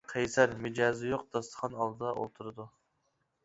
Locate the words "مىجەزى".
0.63-1.11